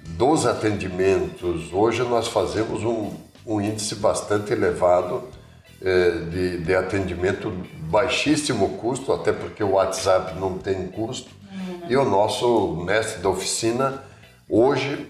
[0.09, 3.13] dos atendimentos, hoje nós fazemos um,
[3.47, 5.36] um índice bastante elevado é,
[5.81, 7.53] de, de, atendimento
[7.91, 11.31] baixíssimo custo, até porque o WhatsApp não tem custo.
[11.53, 11.81] Uhum.
[11.89, 14.03] E o nosso mestre da oficina,
[14.49, 15.07] hoje,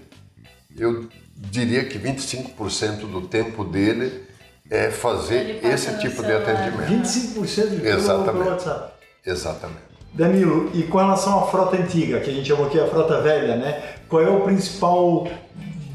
[0.77, 4.25] eu diria que 25% do tempo dele
[4.71, 6.91] é fazer esse tipo de atendimento.
[6.91, 8.33] 25% pelo, Exatamente.
[8.33, 8.93] pelo WhatsApp?
[9.25, 9.87] Exatamente.
[10.13, 13.57] Danilo, e com relação à frota antiga, que a gente chamou aqui a frota velha,
[13.57, 13.97] né?
[14.09, 15.29] Qual é o principal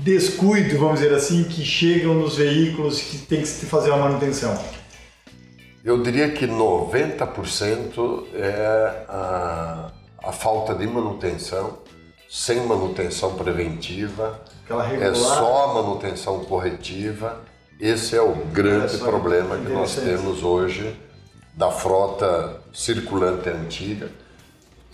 [0.04, 4.58] descuido, vamos dizer assim, que chegam nos veículos que tem que fazer uma manutenção?
[5.84, 9.92] Eu diria que 90% é a,
[10.24, 11.80] a, falta de manutenção,
[12.30, 14.40] sem manutenção preventiva,
[15.00, 17.42] é só a manutenção corretiva.
[17.80, 20.96] Esse é o grande é problema que nós temos hoje
[21.56, 24.10] da frota circulante antiga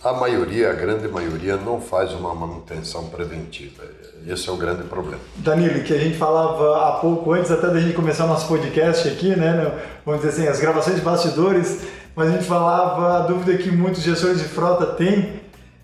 [0.02, 3.82] a maioria, a grande maioria, não faz uma manutenção preventiva.
[4.26, 5.20] Esse é o grande problema.
[5.36, 9.34] Danilo, que a gente falava há pouco, antes até da gente começar nosso podcast aqui,
[9.34, 9.80] né?
[10.04, 11.82] Vamos dizer assim, as gravações de bastidores,
[12.14, 15.40] mas a gente falava a dúvida que muitos gestores de frota têm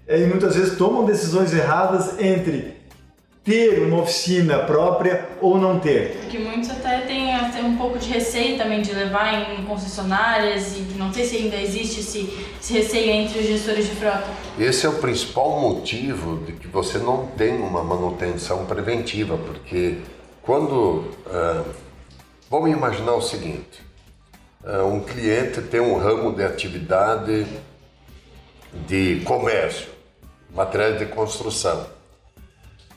[0.06, 2.76] é, e muitas vezes tomam decisões erradas entre
[3.44, 6.16] ter uma oficina própria ou não ter?
[6.22, 11.12] Porque muitos até têm, um pouco de receio também de levar em concessionárias e não
[11.12, 14.24] sei se ainda existe esse, esse receio entre os gestores de frota.
[14.58, 19.98] Esse é o principal motivo de que você não tem uma manutenção preventiva, porque
[20.40, 21.04] quando...
[21.26, 21.84] Uh,
[22.48, 23.82] vamos imaginar o seguinte,
[24.64, 27.46] uh, um cliente tem um ramo de atividade
[28.86, 29.88] de comércio,
[30.54, 31.93] materiais de construção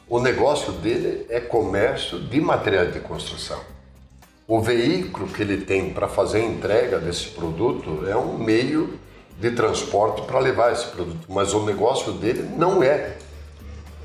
[0.10, 3.60] o negócio dele é comércio de materiais de construção.
[4.48, 8.98] O veículo que ele tem para fazer a entrega desse produto é um meio
[9.38, 13.18] de transporte para levar esse produto, mas o negócio dele não é,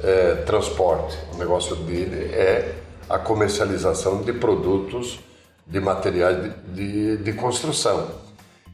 [0.02, 2.74] é transporte, o negócio dele é
[3.08, 5.20] a comercialização de produtos
[5.64, 8.10] de materiais de, de, de construção.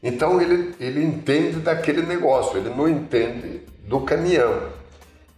[0.01, 4.69] Então ele, ele entende daquele negócio, ele não entende do caminhão.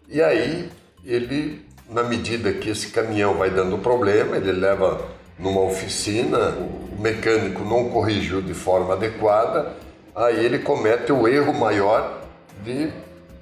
[0.07, 0.69] E aí
[1.03, 5.01] ele na medida que esse caminhão vai dando problema, ele leva
[5.37, 6.55] numa oficina,
[6.97, 9.73] o mecânico não corrigiu de forma adequada,
[10.15, 12.21] aí ele comete o erro maior
[12.63, 12.91] de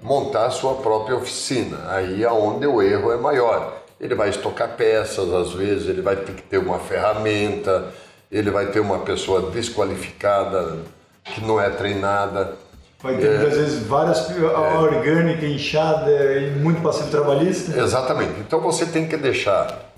[0.01, 1.77] montar a sua própria oficina.
[1.89, 3.83] Aí é onde o erro é maior.
[3.99, 7.93] Ele vai estocar peças, às vezes ele vai ter que ter uma ferramenta,
[8.31, 10.79] ele vai ter uma pessoa desqualificada
[11.23, 12.55] que não é treinada.
[13.01, 17.79] Vai ter muitas é, vezes várias é, orgânica, inchada e muito passivo trabalhista.
[17.79, 18.39] Exatamente.
[18.41, 19.89] Então você tem que deixar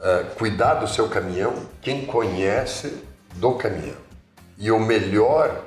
[0.00, 3.04] é, cuidar do seu caminhão quem conhece
[3.36, 3.96] do caminhão.
[4.58, 5.64] E o melhor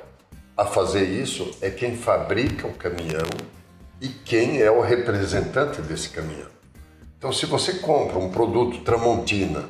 [0.54, 3.28] a fazer isso é quem fabrica o caminhão
[3.98, 6.50] e quem é o representante desse caminhão.
[7.16, 9.64] Então, se você compra um produto Tramontina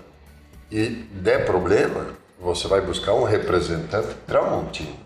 [0.71, 2.07] e der problema,
[2.41, 4.97] você vai buscar um representante Tramontina.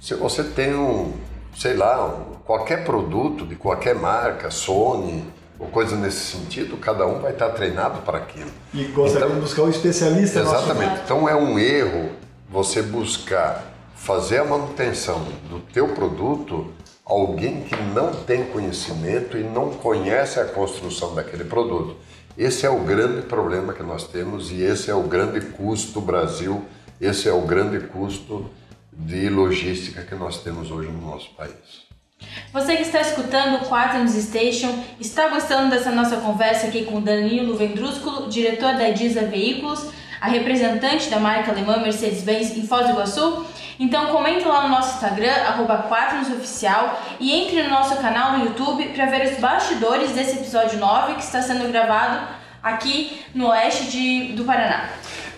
[0.00, 1.12] Se você tem um
[1.56, 5.24] sei lá, qualquer produto de qualquer marca, Sony
[5.58, 8.50] ou coisa nesse sentido, cada um vai estar treinado para aquilo.
[8.74, 10.40] E gostaria então, buscar um especialista.
[10.40, 11.02] Exatamente.
[11.04, 12.10] Então é um erro
[12.50, 16.72] você buscar fazer a manutenção do teu produto
[17.04, 21.96] alguém que não tem conhecimento e não conhece a construção daquele produto.
[22.36, 26.00] Esse é o grande problema que nós temos e esse é o grande custo do
[26.00, 26.64] Brasil,
[27.00, 28.46] esse é o grande custo
[28.92, 31.82] de logística que nós temos hoje no nosso país.
[32.52, 37.56] Você que está escutando o Quaternos Station, está gostando dessa nossa conversa aqui com Danilo
[37.56, 43.44] Vendrúsculo, diretor da Ediza Veículos, a representante da marca alemã Mercedes-Benz em Foz do Iguaçu?
[43.78, 45.88] Então comente lá no nosso Instagram, arroba
[46.36, 51.14] Oficial, e entre no nosso canal no YouTube para ver os bastidores desse episódio 9
[51.14, 52.28] que está sendo gravado
[52.62, 54.88] aqui no oeste de, do Paraná.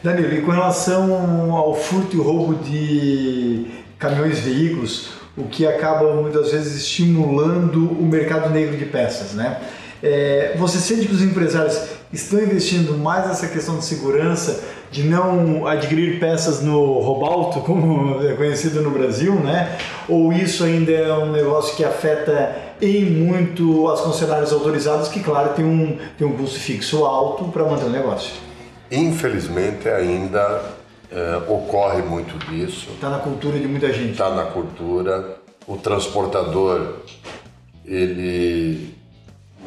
[0.04, 6.52] Danilo, e com relação ao furto e roubo de caminhões veículos, o que acaba muitas
[6.52, 9.62] vezes estimulando o mercado negro de peças, né?
[10.02, 11.80] É, você sente que os empresários
[12.12, 18.34] estão investindo mais nessa questão de segurança, de não adquirir peças no robalto, como é
[18.34, 19.78] conhecido no Brasil, né?
[20.06, 25.54] Ou isso ainda é um negócio que afeta em muito as concessionárias autorizadas, que claro
[25.54, 28.34] tem um, tem um custo fixo alto para manter o negócio?
[28.90, 30.74] Infelizmente ainda
[31.10, 32.90] é, ocorre muito disso.
[32.92, 34.12] Está na cultura de muita gente.
[34.12, 35.38] Está na cultura.
[35.66, 36.98] O transportador,
[37.84, 38.94] ele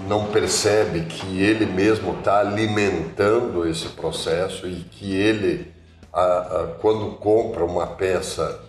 [0.07, 5.71] não percebe que ele mesmo está alimentando esse processo e que ele,
[6.13, 8.61] a, a, quando compra uma peça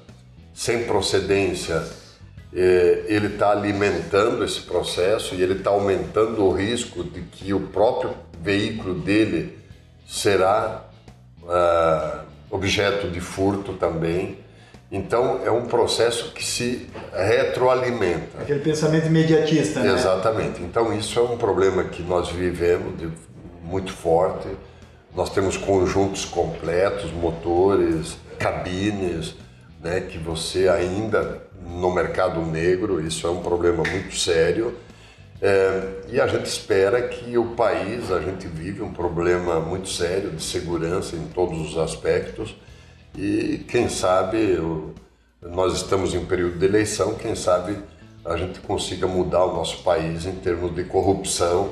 [0.54, 1.84] sem procedência,
[2.54, 7.60] é, ele está alimentando esse processo e ele está aumentando o risco de que o
[7.60, 9.57] próprio veículo dele
[10.08, 10.84] será
[11.46, 14.38] ah, objeto de furto também.
[14.90, 18.40] Então é um processo que se retroalimenta.
[18.40, 19.92] Aquele pensamento imediatista, né?
[19.92, 20.62] Exatamente.
[20.62, 23.10] Então isso é um problema que nós vivemos de,
[23.62, 24.48] muito forte.
[25.14, 29.34] Nós temos conjuntos completos, motores, cabines,
[29.82, 34.74] né, que você ainda no mercado negro, isso é um problema muito sério.
[35.40, 40.30] É, e a gente espera que o país, a gente vive um problema muito sério
[40.30, 42.56] de segurança em todos os aspectos
[43.16, 44.58] e quem sabe,
[45.40, 47.76] nós estamos em período de eleição, quem sabe
[48.24, 51.70] a gente consiga mudar o nosso país em termos de corrupção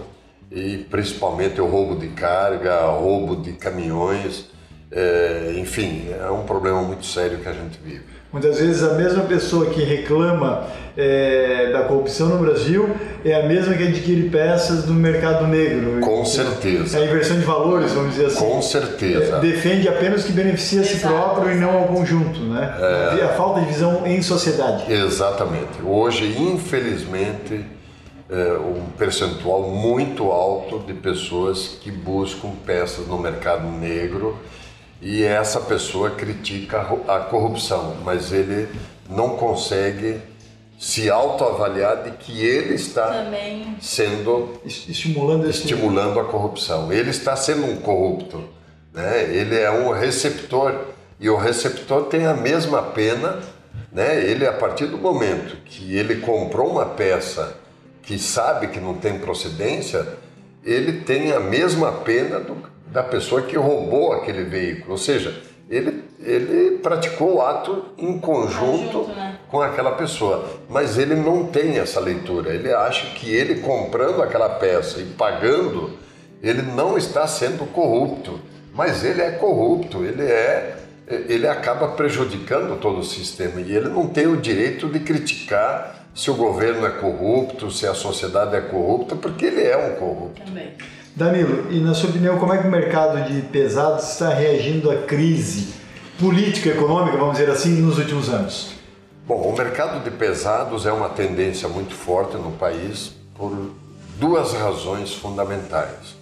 [0.50, 4.46] e principalmente o roubo de carga, roubo de caminhões,
[4.90, 8.15] é, enfim, é um problema muito sério que a gente vive.
[8.36, 12.94] Muitas vezes a mesma pessoa que reclama é, da corrupção no Brasil
[13.24, 16.00] é a mesma que adquire peças do mercado negro.
[16.02, 16.98] Com certeza.
[16.98, 18.44] É a inversão de valores, vamos dizer assim.
[18.44, 19.36] Com certeza.
[19.36, 22.76] É, defende apenas que beneficia a si próprio e não ao conjunto, né?
[23.18, 23.24] É...
[23.24, 24.92] A falta de visão em sociedade.
[24.92, 25.80] Exatamente.
[25.82, 27.64] Hoje, infelizmente,
[28.28, 34.36] é um percentual muito alto de pessoas que buscam peças no mercado negro
[35.00, 38.68] e essa pessoa critica a corrupção, mas ele
[39.08, 40.20] não consegue
[40.78, 43.76] se autoavaliar de que ele está Também.
[43.80, 46.92] sendo estimulando, estimulando a corrupção.
[46.92, 48.44] Ele está sendo um corrupto,
[48.92, 49.22] né?
[49.24, 53.40] Ele é um receptor e o receptor tem a mesma pena,
[53.90, 54.22] né?
[54.22, 57.56] Ele a partir do momento que ele comprou uma peça
[58.02, 60.06] que sabe que não tem procedência,
[60.62, 62.56] ele tem a mesma pena do,
[62.96, 64.92] da pessoa que roubou aquele veículo.
[64.92, 69.38] Ou seja, ele, ele praticou o ato em conjunto, conjunto né?
[69.50, 70.48] com aquela pessoa.
[70.66, 72.54] Mas ele não tem essa leitura.
[72.54, 75.90] Ele acha que ele comprando aquela peça e pagando,
[76.42, 78.40] ele não está sendo corrupto.
[78.72, 80.78] Mas ele é corrupto, ele é.
[81.06, 86.30] Ele acaba prejudicando todo o sistema e ele não tem o direito de criticar se
[86.30, 90.42] o governo é corrupto, se a sociedade é corrupta, porque ele é um corrupto.
[90.42, 90.72] Também.
[91.16, 94.98] Danilo, e na sua opinião, como é que o mercado de pesados está reagindo à
[94.98, 95.72] crise
[96.20, 98.74] política econômica, vamos dizer assim, nos últimos anos?
[99.26, 103.50] Bom, o mercado de pesados é uma tendência muito forte no país por
[104.18, 106.14] duas razões fundamentais.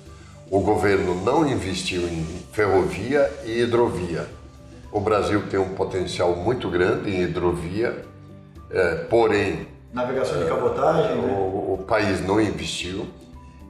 [0.48, 4.28] O governo não investiu em ferrovia e hidrovia.
[4.92, 8.04] O Brasil tem um potencial muito grande em hidrovia,
[8.70, 9.66] é, porém.
[9.92, 11.11] Navegação de cabotagem?
[11.11, 11.37] É, né?
[11.37, 13.09] o, o país não investiu.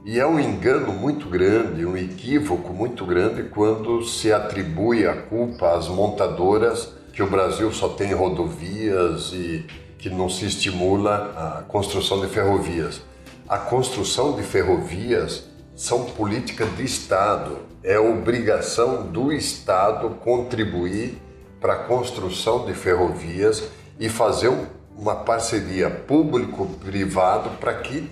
[0.07, 5.75] E é um engano muito grande, um equívoco muito grande quando se atribui a culpa
[5.75, 9.65] às montadoras que o Brasil só tem rodovias e
[9.97, 13.01] que não se estimula a construção de ferrovias.
[13.49, 15.45] A construção de ferrovias
[15.75, 21.17] são políticas de Estado, é obrigação do Estado contribuir
[21.59, 23.63] para a construção de ferrovias
[23.99, 24.53] e fazer
[24.95, 28.07] uma parceria público-privado para que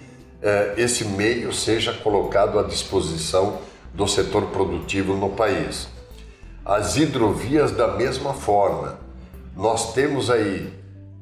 [0.75, 3.59] esse meio seja colocado à disposição
[3.93, 5.87] do setor produtivo no país.
[6.65, 8.97] As hidrovias, da mesma forma,
[9.55, 10.73] nós temos aí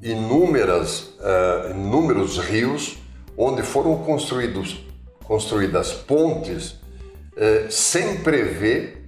[0.01, 2.97] inúmeras, uh, inúmeros rios
[3.37, 4.83] onde foram construídos,
[5.23, 9.05] construídas pontes uh, sem prever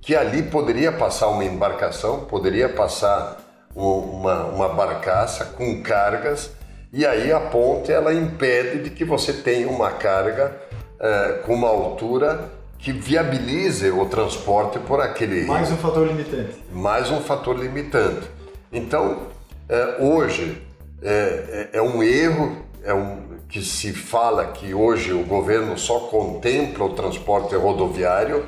[0.00, 3.42] que ali poderia passar uma embarcação, poderia passar
[3.74, 6.50] uma, uma barcaça com cargas
[6.96, 10.56] E aí a ponte ela impede de que você tenha uma carga
[11.00, 16.54] é, com uma altura que viabilize o transporte por aquele mais um fator limitante.
[16.72, 18.28] Mais um fator limitante.
[18.72, 19.22] Então
[19.68, 20.62] é, hoje
[21.02, 25.98] é, é, é um erro, é um que se fala que hoje o governo só
[25.98, 28.46] contempla o transporte rodoviário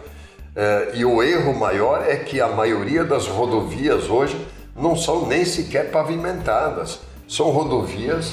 [0.55, 4.41] é, e o erro maior é que a maioria das rodovias hoje
[4.77, 8.33] não são nem sequer pavimentadas, são rodovias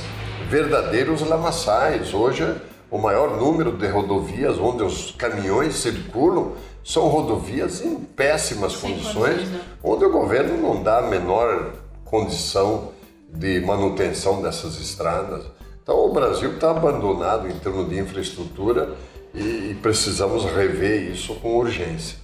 [0.49, 2.13] verdadeiros lamaçais.
[2.13, 2.55] Hoje,
[2.91, 9.49] o maior número de rodovias onde os caminhões circulam são rodovias em péssimas Sem condições,
[9.49, 9.61] né?
[9.83, 11.73] onde o governo não dá a menor
[12.05, 12.91] condição
[13.29, 15.43] de manutenção dessas estradas.
[15.81, 18.93] Então, o Brasil está abandonado em termos de infraestrutura
[19.33, 22.22] e precisamos rever isso com urgência.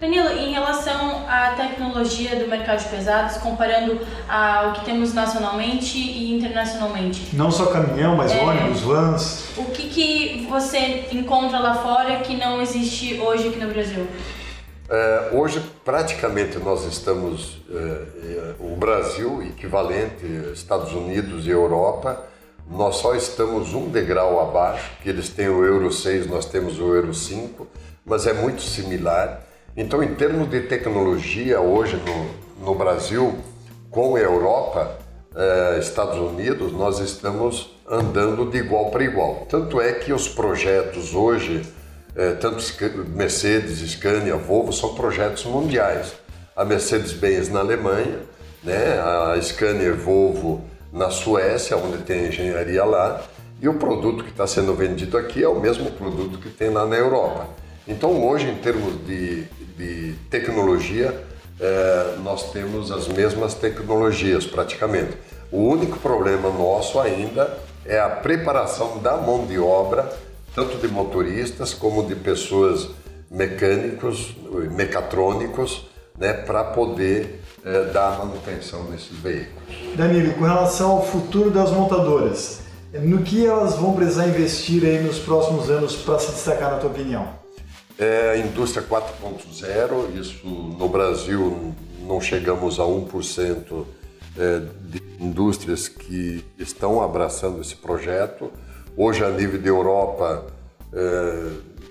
[0.00, 6.34] Danilo, em relação à tecnologia do mercado de pesados, comparando ao que temos nacionalmente e
[6.34, 7.34] internacionalmente.
[7.34, 9.44] Não só caminhão, mas é, ônibus, vans.
[9.56, 14.06] O que, que você encontra lá fora que não existe hoje aqui no Brasil?
[14.90, 22.22] É, hoje, praticamente, nós estamos, é, é o Brasil, equivalente Estados Unidos e Europa,
[22.70, 26.94] nós só estamos um degrau abaixo, que eles têm o Euro 6, nós temos o
[26.94, 27.66] Euro 5,
[28.04, 29.43] mas é muito similar.
[29.76, 33.34] Então, em termos de tecnologia, hoje no, no Brasil,
[33.90, 34.96] com a Europa,
[35.34, 39.46] eh, Estados Unidos, nós estamos andando de igual para igual.
[39.48, 41.66] Tanto é que os projetos hoje,
[42.14, 42.62] eh, tanto
[43.16, 46.14] Mercedes, Scania, Volvo, são projetos mundiais.
[46.54, 48.20] A Mercedes-Benz na Alemanha,
[48.62, 49.00] né?
[49.00, 50.62] a Scania e Volvo
[50.92, 53.20] na Suécia, onde tem engenharia lá,
[53.60, 56.86] e o produto que está sendo vendido aqui é o mesmo produto que tem lá
[56.86, 57.48] na Europa.
[57.88, 59.46] Então, hoje, em termos de,
[59.76, 61.14] de tecnologia,
[61.60, 65.12] é, nós temos as mesmas tecnologias praticamente.
[65.50, 70.10] O único problema nosso ainda é a preparação da mão de obra,
[70.54, 72.88] tanto de motoristas como de pessoas
[73.30, 74.34] mecânicos,
[74.70, 75.86] mecatrônicos,
[76.18, 79.96] né, para poder é, dar manutenção nesses veículos.
[79.96, 82.60] Danilo, com relação ao futuro das montadoras,
[82.92, 86.90] no que elas vão precisar investir aí nos próximos anos para se destacar, na tua
[86.90, 87.43] opinião?
[87.98, 93.86] É a indústria 4.0, isso no Brasil não chegamos a 1%
[94.36, 98.50] é, de indústrias que estão abraçando esse projeto.
[98.96, 100.46] Hoje, a nível de Europa,
[100.92, 101.50] é,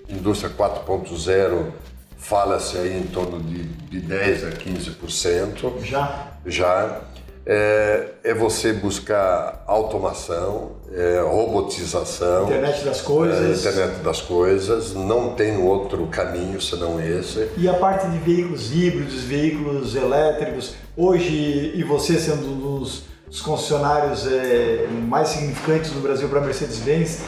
[0.10, 1.72] indústria 4.0
[2.18, 5.84] fala-se aí em torno de, de 10 a 15%.
[5.84, 6.34] Já?
[6.46, 7.02] Já.
[7.46, 12.46] É, é você buscar automação, é, robotização.
[12.46, 13.66] Internet das coisas.
[13.66, 14.94] É, internet das coisas.
[14.94, 17.50] Não tem outro caminho senão esse.
[17.58, 20.76] E a parte de veículos híbridos, veículos elétricos.
[20.96, 26.44] Hoje, e você sendo um dos, dos concessionários é, mais significantes do Brasil para a
[26.44, 27.24] Mercedes-Benz,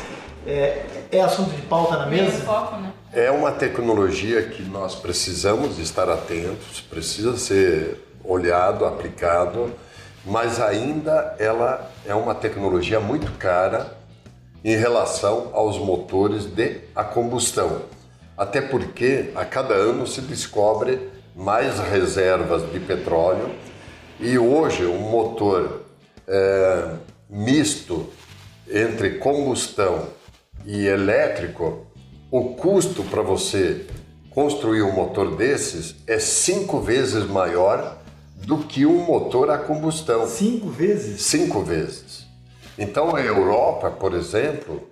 [0.47, 2.37] é, é assunto de pauta na mesa?
[2.43, 2.93] Foco, né?
[3.11, 9.71] É uma tecnologia que nós precisamos estar atentos, precisa ser olhado, aplicado,
[10.25, 13.95] mas ainda ela é uma tecnologia muito cara
[14.63, 17.83] em relação aos motores de a combustão.
[18.35, 23.51] Até porque a cada ano se descobre mais reservas de petróleo
[24.19, 25.83] e hoje um motor
[26.27, 26.89] é,
[27.29, 28.09] misto
[28.69, 30.07] entre combustão
[30.65, 31.85] e elétrico
[32.31, 33.85] o custo para você
[34.31, 37.97] construir um motor desses é cinco vezes maior
[38.45, 40.27] do que um motor a combustão.
[40.27, 41.21] Cinco vezes?
[41.23, 42.25] Cinco vezes.
[42.77, 44.87] Então a Europa, por exemplo,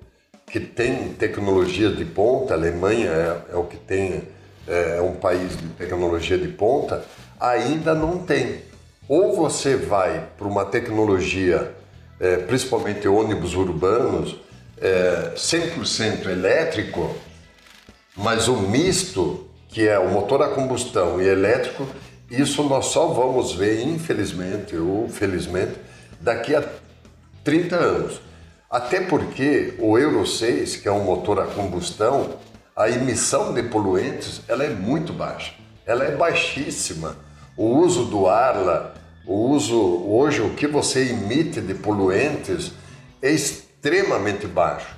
[0.47, 4.23] que tem tecnologia de ponta, a Alemanha é, é o que tem,
[4.67, 7.05] é, é um país de tecnologia de ponta,
[7.39, 8.61] ainda não tem.
[9.07, 11.73] Ou você vai para uma tecnologia,
[12.19, 14.37] é, principalmente ônibus urbanos,
[14.81, 17.15] é, 100% elétrico,
[18.15, 21.85] mas o misto, que é o motor a combustão e elétrico,
[22.41, 25.73] isso nós só vamos ver, infelizmente ou felizmente,
[26.19, 26.63] daqui a
[27.43, 28.21] 30 anos.
[28.69, 32.37] Até porque o Euro 6, que é um motor a combustão,
[32.75, 35.53] a emissão de poluentes ela é muito baixa.
[35.85, 37.15] Ela é baixíssima.
[37.55, 38.95] O uso do ar,
[39.27, 39.77] o uso
[40.07, 42.71] hoje o que você emite de poluentes
[43.21, 44.95] é extremamente baixo.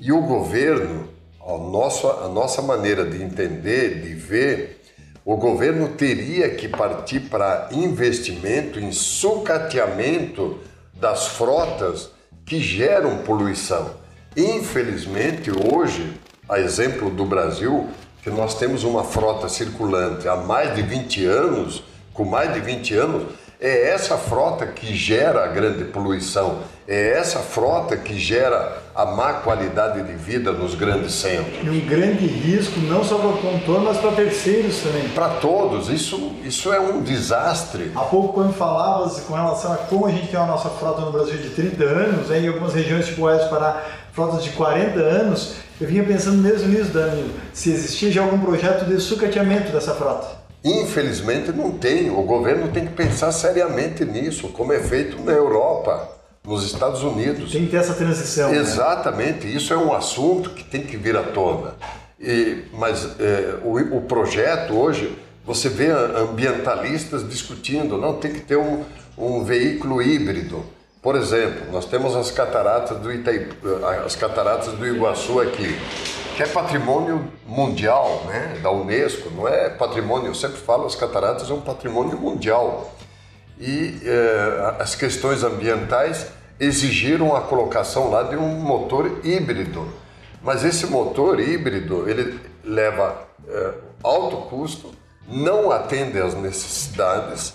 [0.00, 1.08] E o governo
[1.44, 4.81] a nossa, a nossa maneira de entender, de ver,
[5.24, 10.58] o governo teria que partir para investimento em sucateamento
[10.94, 12.10] das frotas
[12.44, 13.90] que geram poluição.
[14.36, 16.12] Infelizmente, hoje,
[16.48, 17.88] a exemplo do Brasil,
[18.22, 22.94] que nós temos uma frota circulante há mais de 20 anos, com mais de 20
[22.94, 23.32] anos,
[23.64, 29.34] É essa frota que gera a grande poluição, é essa frota que gera a má
[29.34, 31.58] qualidade de vida nos grandes centros.
[31.62, 35.08] E um grande risco, não só para o contorno, mas para terceiros também.
[35.10, 37.92] Para todos, isso, isso é um desastre.
[37.94, 41.12] Há pouco, quando falavas com relação a como a gente tem a nossa frota no
[41.12, 43.80] Brasil de 30 anos, em algumas regiões tipo Oeste Pará,
[44.12, 48.86] frotas de 40 anos, eu vinha pensando mesmo nisso, Danilo, se existia já algum projeto
[48.86, 50.41] de sucateamento dessa frota.
[50.64, 52.10] Infelizmente não tem.
[52.10, 56.08] O governo tem que pensar seriamente nisso, como é feito na Europa,
[56.44, 57.50] nos Estados Unidos.
[57.52, 58.50] Tem que ter essa transição.
[58.50, 58.58] né?
[58.58, 59.52] Exatamente, né?
[59.52, 61.74] isso é um assunto que tem que vir à tona.
[62.20, 68.56] E, mas é, o, o, projeto hoje, você vê ambientalistas discutindo, não, tem que ter
[68.56, 68.84] um,
[69.18, 70.64] um veículo híbrido.
[71.02, 73.48] Por exemplo, nós temos as cataratas do Itaí,
[74.06, 75.76] as cataratas do Iguaçu aqui,
[76.36, 81.50] que é patrimônio mundial, né, da UNESCO, não é patrimônio, eu sempre falo, as cataratas
[81.50, 82.94] é um patrimônio mundial.
[83.60, 86.26] E eh, as questões ambientais
[86.58, 89.86] exigiram a colocação lá de um motor híbrido.
[90.42, 94.90] Mas esse motor híbrido, ele leva eh, alto custo,
[95.28, 97.54] não atende às necessidades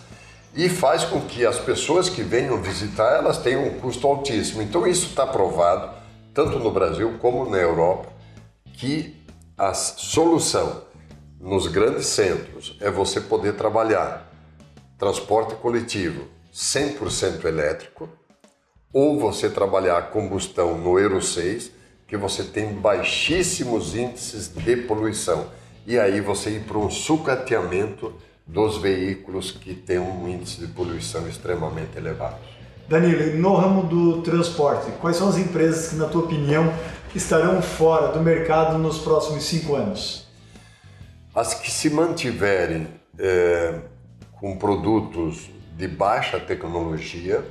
[0.55, 4.61] e faz com que as pessoas que venham visitar, elas tenham um custo altíssimo.
[4.61, 5.89] Então isso está provado,
[6.33, 8.16] tanto no Brasil como na Europa,
[8.77, 9.15] que
[9.57, 10.83] a solução
[11.39, 14.31] nos grandes centros é você poder trabalhar
[14.99, 18.07] transporte coletivo 100% elétrico
[18.93, 21.71] ou você trabalhar combustão no Euro 6,
[22.07, 25.49] que você tem baixíssimos índices de poluição.
[25.85, 28.13] E aí você ir para um sucateamento
[28.45, 32.37] dos veículos que têm um índice de poluição extremamente elevado.
[32.87, 36.73] Danilo, no ramo do transporte, quais são as empresas que, na tua opinião,
[37.13, 40.25] estarão fora do mercado nos próximos cinco anos?
[41.35, 42.87] As que se mantiverem
[43.19, 43.81] é,
[44.39, 47.43] com produtos de baixa tecnologia,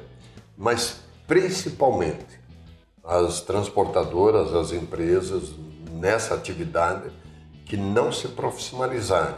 [0.56, 2.40] mas principalmente
[3.04, 5.52] as transportadoras, as empresas
[5.92, 7.10] nessa atividade
[7.66, 9.36] que não se profissionalizarem,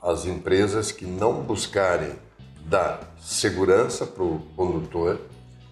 [0.00, 2.12] as empresas que não buscarem
[2.68, 5.18] dar segurança para o condutor,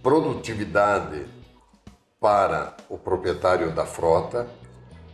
[0.02, 1.26] produtividade
[2.20, 4.46] para o proprietário da frota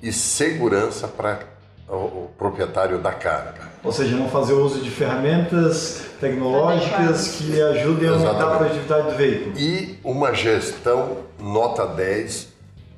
[0.01, 1.41] e segurança para
[1.89, 3.71] o proprietário da carga.
[3.83, 9.17] Ou seja, não fazer uso de ferramentas tecnológicas que ajudem a aumentar a produtividade do
[9.17, 9.59] veículo.
[9.59, 12.49] E uma gestão nota 10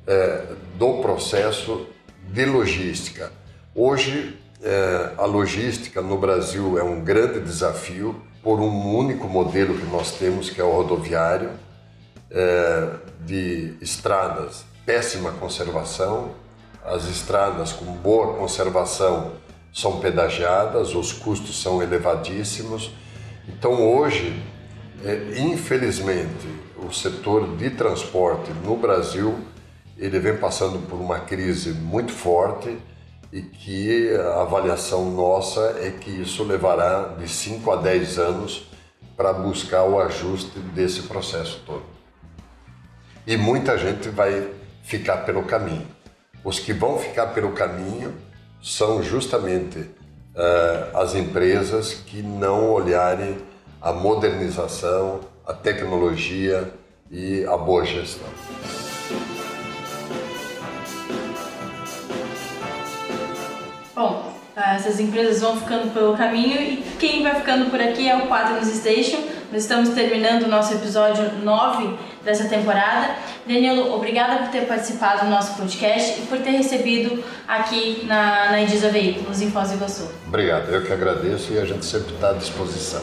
[0.07, 0.43] é,
[0.75, 1.87] do processo
[2.29, 3.31] de logística.
[3.73, 9.87] Hoje, é, a logística no Brasil é um grande desafio por um único modelo que
[9.87, 11.49] nós temos, que é o rodoviário,
[12.29, 12.89] é,
[13.21, 16.35] de estradas péssima conservação,
[16.83, 19.31] as estradas com boa conservação
[19.73, 22.91] são pedagiadas, os custos são elevadíssimos.
[23.49, 24.39] Então, hoje,
[25.03, 29.39] é, infelizmente, o setor de transporte no Brasil
[29.97, 32.77] ele vem passando por uma crise muito forte
[33.35, 38.65] e que a avaliação nossa é que isso levará de 5 a 10 anos
[39.17, 41.83] para buscar o ajuste desse processo todo.
[43.27, 44.49] E muita gente vai
[44.83, 45.85] ficar pelo caminho.
[46.45, 48.13] Os que vão ficar pelo caminho
[48.63, 53.37] são justamente uh, as empresas que não olharem
[53.81, 56.71] a modernização, a tecnologia
[57.11, 59.34] e a boa gestão.
[63.95, 68.27] Bom, essas empresas vão ficando pelo caminho e quem vai ficando por aqui é o
[68.27, 69.19] Quadros Station.
[69.49, 73.15] Nós estamos terminando o nosso episódio 9 dessa temporada.
[73.47, 78.59] Danilo, obrigada por ter participado do nosso podcast e por ter recebido aqui na, na
[78.59, 80.09] Indisa Veículos, em Foz do Iguaçu.
[80.27, 83.01] Obrigado, eu que agradeço e a gente sempre está à disposição.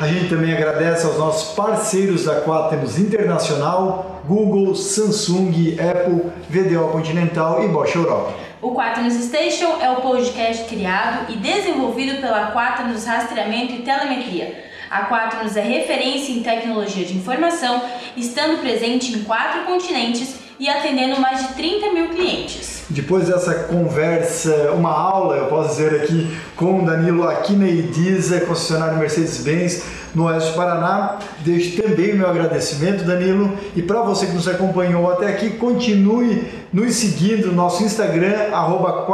[0.00, 7.62] A gente também agradece aos nossos parceiros da Quaternos Internacional, Google, Samsung, Apple, VDO Continental
[7.62, 8.43] e Bosch Europa.
[8.64, 14.64] O Quaternos Station é o podcast criado e desenvolvido pela Quaternos Rastreamento e Telemetria.
[14.90, 17.82] A Quaternos é referência em tecnologia de informação,
[18.16, 22.86] estando presente em quatro continentes e atendendo mais de 30 mil clientes.
[22.88, 28.96] Depois dessa conversa, uma aula, eu posso dizer aqui, com Danilo aqui na Ediza, concessionário
[28.96, 29.84] Mercedes-Benz,
[30.14, 31.18] no Oeste do Paraná.
[31.40, 33.52] Deixo também meu agradecimento, Danilo.
[33.74, 39.06] E para você que nos acompanhou até aqui, continue nos seguindo no nosso Instagram, arroba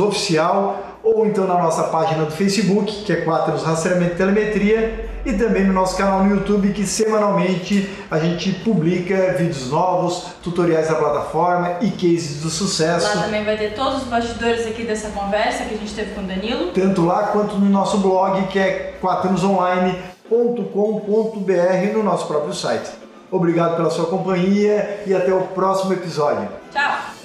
[0.00, 5.32] Oficial, ou então na nossa página do Facebook, que é Quaternos Rastreamento e Telemetria, e
[5.32, 10.94] também no nosso canal no YouTube, que semanalmente a gente publica vídeos novos, tutoriais da
[10.94, 13.16] plataforma e cases do sucesso.
[13.16, 16.20] Lá também vai ter todos os bastidores aqui dessa conversa que a gente teve com
[16.20, 16.72] o Danilo.
[16.72, 18.96] Tanto lá quanto no nosso blog, que é
[20.28, 22.90] quaternosonline.com no nosso próprio site.
[23.30, 26.48] Obrigado pela sua companhia e até o próximo episódio.
[26.70, 27.17] Tchau!